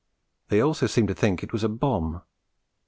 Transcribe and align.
They 0.49 0.61
also 0.61 0.87
seemed 0.87 1.09
to 1.09 1.13
think 1.13 1.43
it 1.43 1.53
was 1.53 1.63
a 1.63 1.69
bomb. 1.69 2.23